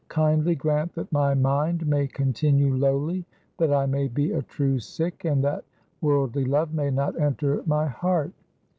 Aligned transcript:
Kindly 0.09 0.55
grant 0.55 0.95
that 0.95 1.11
my 1.11 1.35
mind 1.35 1.85
may 1.85 2.07
continue 2.07 2.73
lowly, 2.75 3.23
that 3.59 3.71
I 3.71 3.85
may 3.85 4.07
be 4.07 4.31
a 4.31 4.41
true 4.41 4.79
Sikh, 4.79 5.25
and 5.25 5.43
that 5.43 5.63
worldly 6.01 6.45
love 6.45 6.73
may 6.73 6.89
not 6.89 7.21
enter 7.21 7.61
my 7.67 7.85
heart.' 7.85 8.33